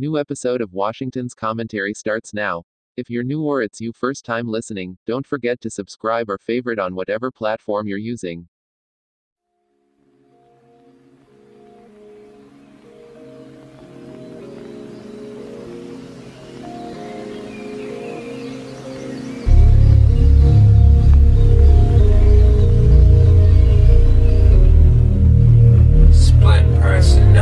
[0.00, 2.62] New episode of Washington's Commentary starts now.
[2.96, 6.78] If you're new or it's you first time listening, don't forget to subscribe or favorite
[6.78, 8.48] on whatever platform you're using.
[26.10, 27.40] Split bitch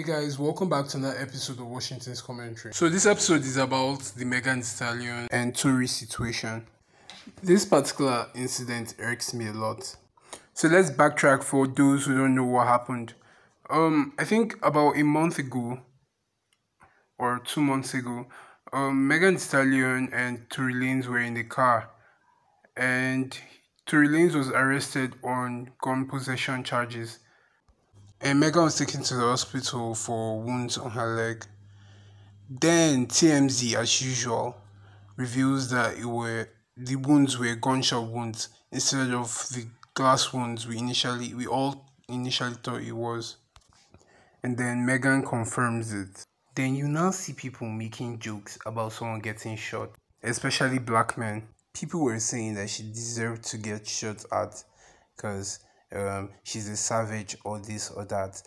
[0.00, 2.72] Hey guys, welcome back to another episode of Washington's Commentary.
[2.72, 6.66] So this episode is about the Megan Stallion and Tory situation.
[7.42, 9.94] This particular incident irks me a lot.
[10.54, 13.12] So let's backtrack for those who don't know what happened.
[13.68, 15.80] Um, I think about a month ago
[17.18, 18.24] or two months ago,
[18.72, 21.90] um, Megan Stallion and Tory Lanez were in the car,
[22.74, 23.38] and
[23.84, 27.18] Tory Lanez was arrested on gun possession charges.
[28.22, 31.46] And Megan was taken to the hospital for wounds on her leg.
[32.50, 34.56] Then TMZ, as usual,
[35.16, 40.78] reveals that it were the wounds were gunshot wounds instead of the glass wounds we
[40.78, 43.36] initially we all initially thought it was.
[44.42, 46.24] And then Megan confirms it.
[46.54, 49.90] Then you now see people making jokes about someone getting shot,
[50.22, 51.48] especially black men.
[51.72, 54.62] People were saying that she deserved to get shot at
[55.14, 55.60] because
[55.92, 58.42] um, she's a savage or this or that.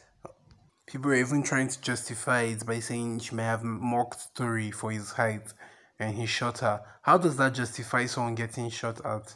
[0.86, 4.92] People are even trying to justify it by saying she may have mocked Tory for
[4.92, 5.54] his height
[6.00, 6.82] and he shot her.
[7.02, 9.36] How does that justify someone getting shot at?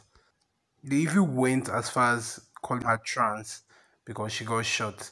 [0.84, 3.62] They even went as far as calling her trans
[4.04, 5.10] because she got shot.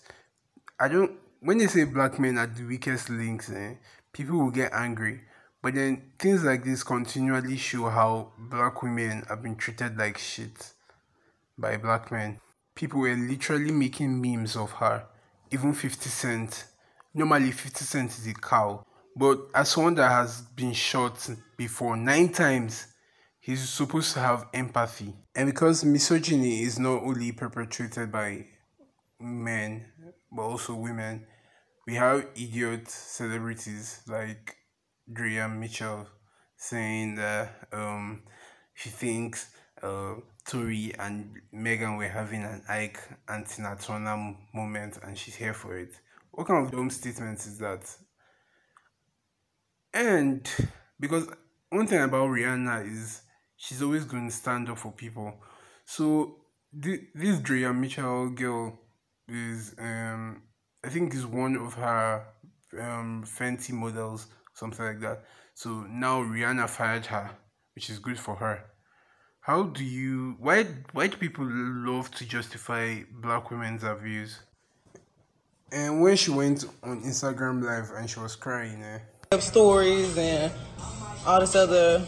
[0.79, 1.13] I don't.
[1.41, 3.75] When they say black men are the weakest links, eh,
[4.13, 5.23] people will get angry.
[5.63, 10.73] But then things like this continually show how black women have been treated like shit
[11.59, 12.39] by black men.
[12.77, 15.07] People were literally making memes of her.
[15.51, 16.67] Even 50 Cent.
[17.15, 18.85] Normally, 50 Cent is a cow.
[19.17, 22.87] But as someone that has been shot before nine times,
[23.41, 25.15] he's supposed to have empathy.
[25.35, 28.45] And because misogyny is not only perpetrated by
[29.19, 29.87] men,
[30.31, 31.27] but also women,
[31.87, 34.55] we have idiot celebrities like
[35.11, 36.07] Draya Michele
[36.57, 38.23] saying that um,
[38.75, 39.49] she thinks
[39.83, 40.15] uh,
[40.47, 45.77] Tory and Megan were having an Ike and Tina Turner moment and she's here for
[45.77, 45.93] it.
[46.31, 47.85] What kind of dumb statement is that?
[49.93, 50.49] And
[51.01, 51.27] because
[51.71, 53.23] one thing about Rihanna is
[53.57, 55.35] she's always going to stand up for people.
[55.85, 56.37] So
[56.79, 58.79] thi- this Draya Michele girl
[59.29, 60.43] is um
[60.85, 62.27] I think is one of her
[62.79, 65.25] um Fenty models, something like that.
[65.55, 67.31] So now Rihanna fired her,
[67.75, 68.65] which is good for her.
[69.47, 74.41] How do you why why do people love to justify black women's abuse?
[75.71, 78.99] And when she went on Instagram live and she was crying, eh?
[79.31, 80.51] of stories and
[81.25, 82.01] all this other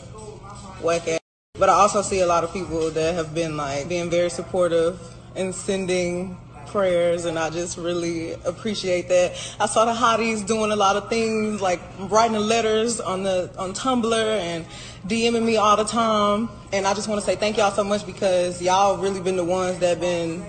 [0.83, 1.21] whack ass.
[1.55, 4.99] But I also see a lot of people that have been like being very supportive
[5.37, 6.37] and sending
[6.71, 9.33] prayers, and I just really appreciate that.
[9.59, 13.73] I saw the hotties doing a lot of things, like writing letters on the on
[13.75, 14.67] Tumblr and
[15.07, 16.49] DMing me all the time.
[16.73, 19.45] And I just want to say thank y'all so much because y'all really been the
[19.45, 20.45] ones that been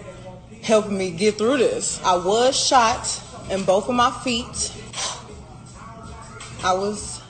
[0.61, 2.01] helping me get through this.
[2.03, 4.73] I was shot in both of my feet.
[6.63, 7.21] I was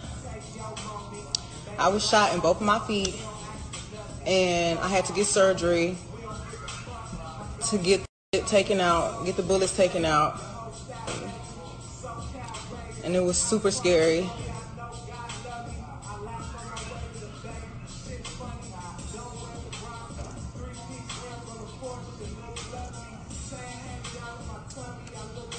[1.77, 3.15] I was shot in both of my feet
[4.25, 5.97] and I had to get surgery
[7.69, 10.39] to get taken out, get the bullets taken out.
[13.03, 14.29] And it was super scary.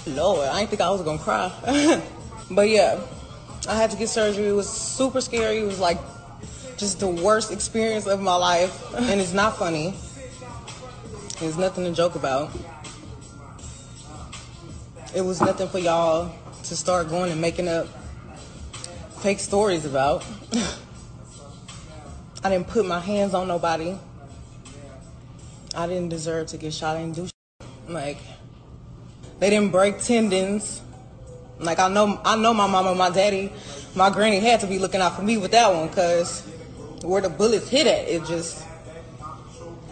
[0.06, 1.50] Lord, I didn't think I was gonna cry.
[2.52, 3.00] but yeah,
[3.68, 4.46] I had to get surgery.
[4.46, 5.58] It was super scary.
[5.58, 5.98] It was like
[6.76, 8.94] just the worst experience of my life.
[8.94, 9.92] And it's not funny.
[11.42, 12.50] It's nothing to joke about.
[15.14, 16.34] It was nothing for y'all
[16.64, 17.86] to start going and making up
[19.20, 20.22] fake stories about.
[22.44, 23.96] I didn't put my hands on nobody.
[25.74, 26.98] I didn't deserve to get shot.
[26.98, 27.34] I didn't do shit.
[27.88, 28.18] like
[29.38, 30.82] they didn't break tendons.
[31.58, 33.50] Like I know, I know my mama, my daddy,
[33.94, 36.42] my granny had to be looking out for me with that one, cause
[37.02, 38.62] where the bullets hit at, it just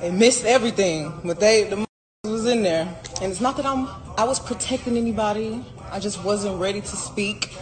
[0.02, 1.20] it missed everything.
[1.24, 1.86] But they the
[2.24, 5.64] was in there, and it's not that I'm I was protecting anybody.
[5.90, 7.56] I just wasn't ready to speak.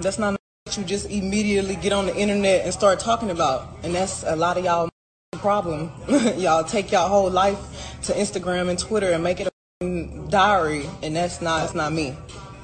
[0.00, 3.94] That's not what you just immediately get on the internet and start talking about, and
[3.94, 4.88] that's a lot of y'all
[5.38, 5.90] problem.
[6.36, 7.58] y'all take y'all whole life
[8.02, 9.48] to Instagram and Twitter and make it
[9.80, 12.16] a diary, and that's not that's not me.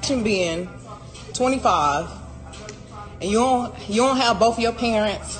[0.08, 0.70] Being
[1.34, 2.08] 25,
[3.20, 5.38] and you don't you don't have both your parents.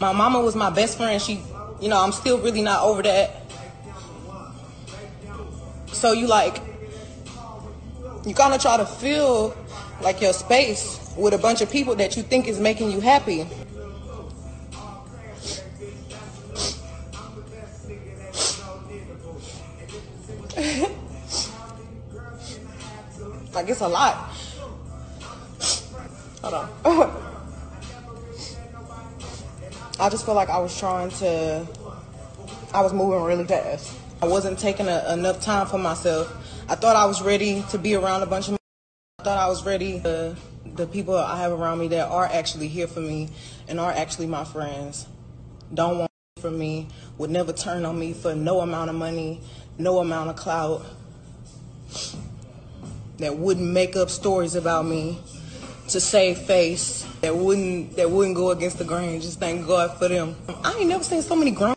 [0.00, 1.20] My mama was my best friend.
[1.20, 1.42] She,
[1.80, 3.42] you know, I'm still really not over that.
[5.88, 6.62] So you like,
[8.24, 9.56] you kind of try to fill
[10.00, 13.38] like your space with a bunch of people that you think is making you happy.
[23.52, 24.30] like it's a lot.
[26.42, 26.54] Hold
[26.84, 27.24] on.
[30.00, 31.66] I just feel like I was trying to,
[32.72, 33.96] I was moving really fast.
[34.22, 36.32] I wasn't taking a, enough time for myself.
[36.68, 38.58] I thought I was ready to be around a bunch of.
[39.18, 39.98] I thought I was ready.
[39.98, 43.30] The, the people I have around me that are actually here for me
[43.66, 45.06] and are actually my friends
[45.74, 46.10] don't want
[46.40, 49.40] for me, would never turn on me for no amount of money,
[49.76, 50.84] no amount of clout,
[53.18, 55.18] that wouldn't make up stories about me
[55.88, 59.20] to save face, that wouldn't that wouldn't go against the grain.
[59.20, 60.36] Just thank God for them.
[60.62, 61.74] I ain't never seen so many grown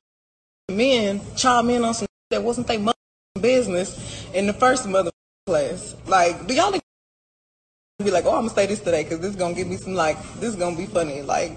[0.70, 2.98] men chime in on some that wasn't their mother
[3.40, 5.12] business in the first mother
[5.46, 5.96] place.
[6.08, 9.54] Like, do y'all be like, oh, I'm gonna say this today because this is gonna
[9.54, 11.22] give me some like, this is gonna be funny.
[11.22, 11.56] Like,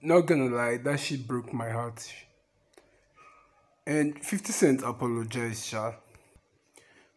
[0.00, 2.12] not gonna lie, that shit broke my heart.
[3.86, 5.92] And 50 Cent apologized, Sha.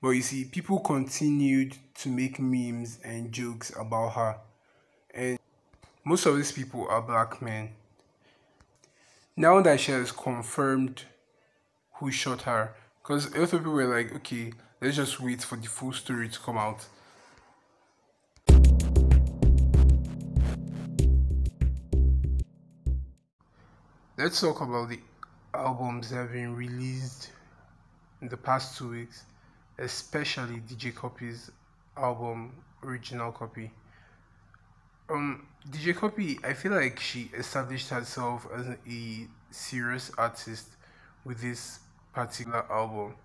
[0.02, 4.38] But you see, people continued to make memes and jokes about her.
[5.16, 5.40] And
[6.04, 7.70] most of these people are black men.
[9.38, 11.04] Now that she has confirmed
[11.94, 15.56] who shot her, because a lot of people were like, okay, let's just wait for
[15.56, 16.86] the full story to come out.
[24.18, 25.00] Let's talk about the
[25.54, 27.32] albums that have been released
[28.22, 29.24] in the past two weeks,
[29.80, 31.52] especially DJ Cuppy's
[31.96, 32.52] album,
[32.84, 33.72] Original Copy.
[35.10, 40.68] Um, DJ Cuppy, I feel like she established herself as a serious artist
[41.24, 41.80] with this
[42.14, 43.16] particular album.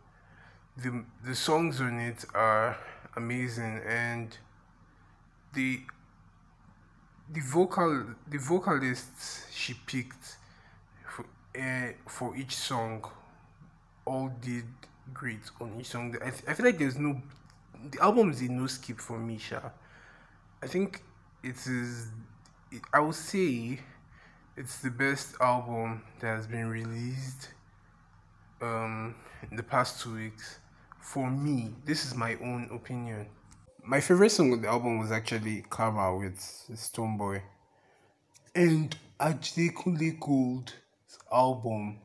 [0.76, 2.76] The the songs on it are
[3.16, 4.37] amazing and
[5.54, 5.80] the
[7.32, 10.37] the vocal the vocalists she picked
[11.08, 11.25] for
[11.58, 13.04] uh, for each song
[14.04, 14.64] all did
[15.14, 16.14] great on each song.
[16.22, 17.20] I, I feel like there's no
[17.90, 19.72] the album is a no skip for Misha.
[20.62, 21.02] I think
[21.42, 22.09] it is
[22.92, 23.78] i would say
[24.56, 27.49] it's the best album that has been released
[28.61, 29.14] um
[29.50, 30.59] in the past two weeks.
[31.00, 33.26] For me this is my own opinion.
[33.82, 37.40] My favorite song on the album was actually karma with stonebwoy
[38.54, 40.75] and Adekunle Gold's
[41.32, 41.99] album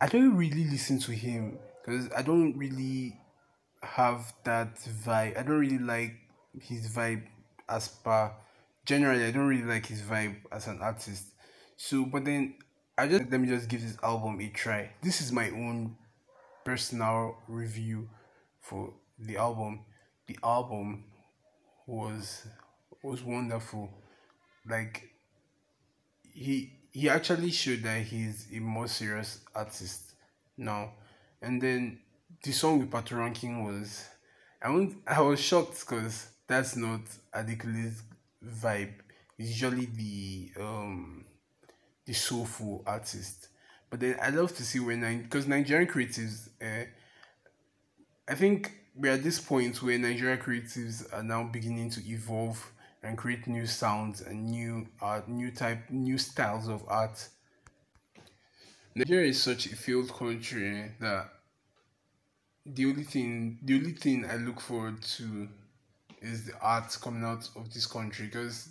[0.00, 3.20] i don't really listen to him because i don't really
[3.82, 5.38] have that vibe.
[5.38, 6.14] I don't really like
[6.60, 7.22] his vibe
[7.68, 8.32] as per
[8.86, 11.24] generally I don't really like his vibe as an artist.
[11.76, 12.54] So, but then
[12.98, 14.90] I just let me just give this album a try.
[15.02, 15.96] This is my own
[16.64, 18.08] personal review
[18.60, 19.80] for the album.
[20.26, 21.04] The album
[21.86, 22.46] was
[23.02, 23.90] was wonderful.
[24.68, 25.10] Like
[26.32, 30.12] he he actually showed that he's a more serious artist
[30.56, 30.92] now.
[31.42, 32.00] And then
[32.42, 34.04] the song with Patoranking was
[34.62, 34.68] I
[35.06, 37.00] I was shocked because that's not
[37.34, 38.02] Adekunle's
[38.44, 38.94] vibe.
[39.38, 41.24] It's usually the um
[42.06, 43.48] the soulful artist.
[43.88, 46.84] But then I love to see when because Nigerian creatives, uh,
[48.28, 53.16] I think we're at this point where Nigerian creatives are now beginning to evolve and
[53.16, 57.28] create new sounds and new art, new type, new styles of art.
[58.94, 61.30] Nigeria is such a failed country that
[62.66, 65.48] the only thing, the only thing I look forward to
[66.20, 68.68] is the art coming out of this country because,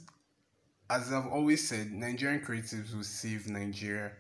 [0.90, 4.12] as I've always said, Nigerian creatives will save Nigeria.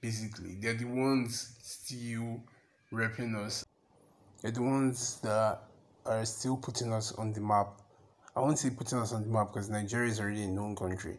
[0.00, 2.42] Basically, they're the ones still
[2.92, 3.64] repping us.
[4.42, 5.60] They're the ones that
[6.06, 7.80] are still putting us on the map
[8.38, 11.18] I won't say putting us on the map because Nigeria is already a known country,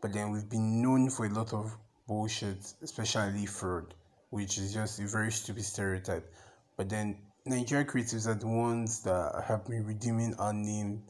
[0.00, 3.92] but then we've been known for a lot of bullshit, especially fraud,
[4.28, 6.32] which is just a very stupid stereotype.
[6.76, 7.16] But then
[7.46, 11.02] Nigerian creatives are the ones that have been redeeming our name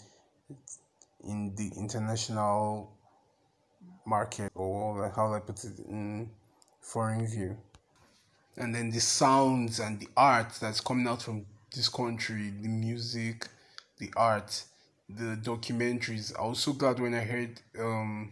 [1.25, 2.93] in the international
[4.07, 6.31] market, or how I put it in
[6.81, 7.57] foreign view.
[8.57, 13.49] And then the sounds and the art that's coming out from this country, the music,
[13.99, 14.65] the art
[15.17, 16.33] the documentaries.
[16.39, 18.31] I was so glad when I heard um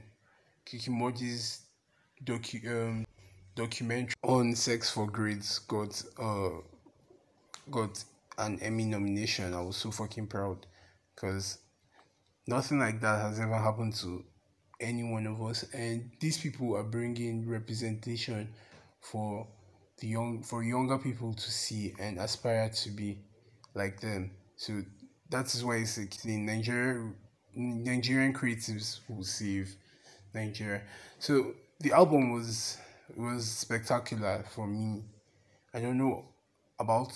[0.65, 1.63] Kiki Mordi's
[2.25, 3.07] docu um
[3.55, 6.51] documentary on sex for grades got uh
[7.71, 8.03] got
[8.39, 9.55] an Emmy nomination.
[9.55, 10.67] I was so fucking proud
[11.15, 11.59] because
[12.47, 14.25] nothing like that has ever happened to
[14.81, 18.49] any one of us and these people are bringing representation
[19.01, 19.45] for
[19.99, 23.19] the young for younger people to see and aspire to be
[23.75, 24.81] like them so
[25.31, 27.11] that is why it's like the Nigeria
[27.55, 29.75] Nigerian creatives will save
[30.35, 30.83] Nigeria.
[31.19, 32.79] So the album was
[33.17, 35.03] was spectacular for me.
[35.75, 36.27] I don't know
[36.79, 37.13] about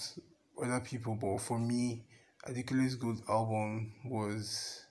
[0.61, 2.03] other people, but for me,
[2.49, 4.85] Adekunle's Gold album was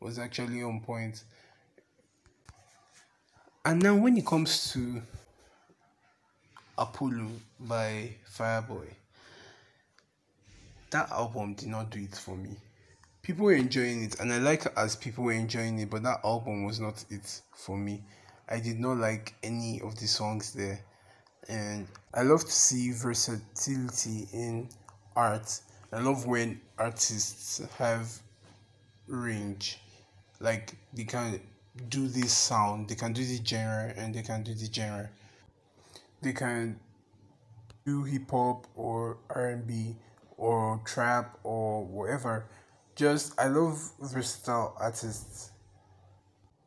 [0.00, 1.24] was actually on point.
[3.64, 5.02] And now when it comes to
[6.78, 7.28] Apollo
[7.58, 8.86] by Fireboy,
[10.90, 12.56] that album did not do it for me.
[13.22, 16.64] People were enjoying it, and I like as people were enjoying it, but that album
[16.64, 18.04] was not it for me.
[18.48, 20.78] I did not like any of the songs there,
[21.48, 24.68] and I love to see versatility in
[25.14, 25.60] art.
[25.92, 28.10] I love when artists have
[29.06, 29.78] range,
[30.40, 31.40] like they can
[31.88, 35.08] do this sound, they can do the genre, and they can do the genre.
[36.22, 36.80] They can
[37.84, 39.96] do hip hop or R and B
[40.36, 42.46] or trap or whatever.
[42.94, 45.50] Just I love versatile artists.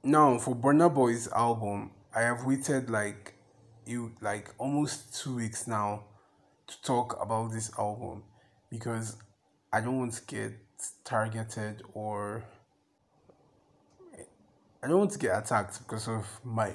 [0.03, 3.33] Now for Burna Boy's album, I have waited like
[3.89, 6.03] you like almost two weeks now
[6.67, 8.23] to talk about this album
[8.69, 9.17] because
[9.73, 10.53] I don't want to get
[11.03, 12.43] targeted or
[14.81, 16.73] I don't want to get attacked because of my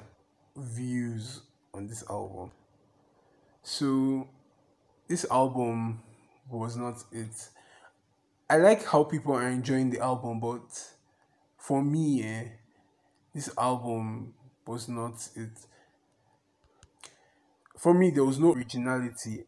[0.57, 1.41] views
[1.73, 2.51] on this album.
[3.63, 4.29] So
[5.09, 6.03] this album
[6.51, 7.49] was not it.
[8.51, 10.67] I like how people are enjoying the album, but
[11.57, 12.45] for me, eh,
[13.35, 14.35] this album
[14.67, 15.53] was not it.
[17.85, 19.45] For me, there was no originality.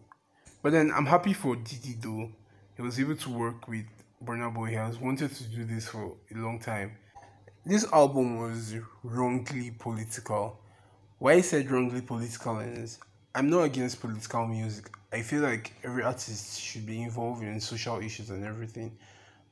[0.63, 2.31] But then I'm happy for Diddy though.
[2.77, 3.87] He was able to work with
[4.23, 4.67] Burna Boy.
[4.67, 6.99] He has wanted to do this for a long time.
[7.65, 10.61] This album was wrongly political.
[11.19, 12.99] Why I said wrongly political is
[13.35, 14.91] I'm not against political music.
[15.11, 18.99] I feel like every artist should be involved in social issues and everything.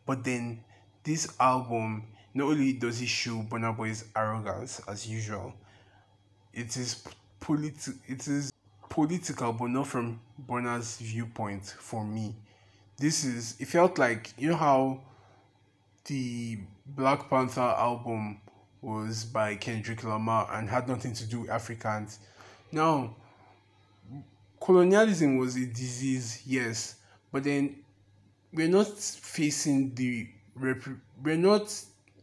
[0.05, 0.63] But then
[1.05, 5.55] this album not only does it show Burna Boy's arrogance as usual,
[6.53, 7.03] it is
[7.41, 8.51] politi- it is
[8.95, 12.33] political but not from Burna's viewpoint for me.
[12.97, 15.01] This is it felt like you know how
[16.05, 18.41] the Black Panther album
[18.81, 22.21] was by Kendrick Lamar and had nothing to do with Africans.
[22.71, 23.17] Now
[24.61, 26.95] colonialism was a disease, yes,
[27.33, 27.75] but then
[28.53, 30.87] we're not facing the rep-
[31.21, 31.67] we're not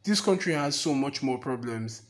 [0.06, 2.04] this country has so much more problems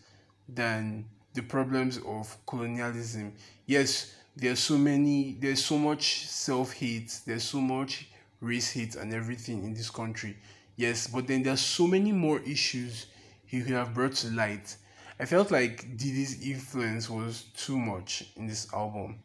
[0.48, 3.34] than the problems of colonialism.
[3.66, 8.08] Yes, there's so many there's so much self-hate there's so much
[8.40, 10.38] race hate and everything in this country.
[10.76, 13.08] Yes but then there's so many more issues
[13.46, 14.76] he could have brought to light.
[15.20, 19.20] I felt like diddy's influence was too much in this album.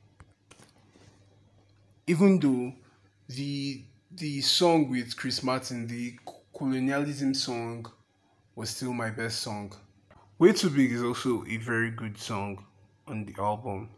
[2.06, 2.72] Even though
[3.28, 6.16] the the song with chris martin the
[6.56, 7.86] colonialism song
[8.54, 9.72] was still my best song.
[10.38, 12.64] Way too big is also a very good song
[13.06, 13.90] on the album.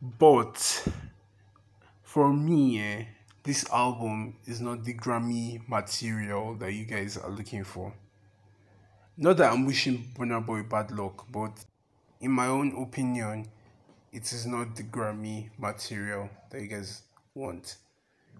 [0.00, 0.86] But
[2.02, 3.04] for me, eh,
[3.42, 7.92] this album is not the Grammy material that you guys are looking for.
[9.16, 11.64] Not that I'm wishing Burna Boy bad luck, but
[12.20, 13.46] in my own opinion,
[14.12, 17.02] it is not the Grammy material that you guys
[17.34, 17.76] want.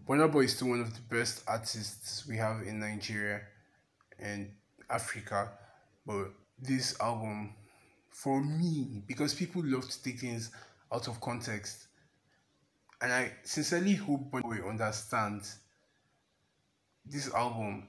[0.08, 3.42] Burna Boy is still one of the best artists we have in Nigeria
[4.18, 4.50] and
[4.88, 5.52] Africa,
[6.06, 6.28] but
[6.60, 7.54] this album,
[8.10, 10.50] for me, because people love to take things
[10.94, 11.88] out of context.
[13.02, 15.58] And I sincerely hope Bonjour understands
[17.04, 17.88] this album.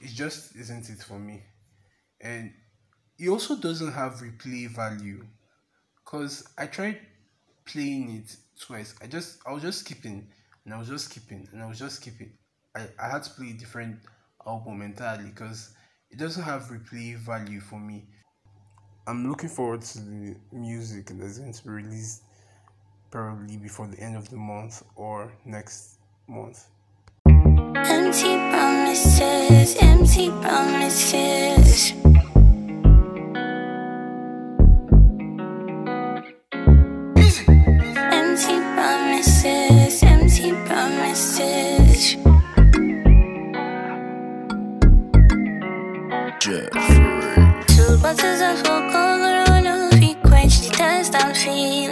[0.00, 1.42] It just isn't it for me.
[2.20, 2.52] And
[3.18, 5.26] it also doesn't have replay value
[6.04, 7.00] because I tried
[7.66, 8.94] playing it twice.
[9.02, 10.28] I just I was just skipping
[10.64, 12.32] and I was just skipping and I was just skipping.
[12.74, 13.98] I, I had to play different
[14.46, 15.74] album entirely because
[16.10, 18.06] it doesn't have replay value for me.
[19.08, 22.24] I'm looking forward to the music that's going to be released
[23.12, 26.66] probably before the end of the month or next month.
[27.24, 31.92] Empty promises, empty promises.
[51.36, 51.85] Feel.